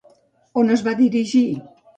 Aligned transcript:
On 0.61 0.73
es 0.77 0.83
va 0.89 0.95
dirigir? 1.03 1.47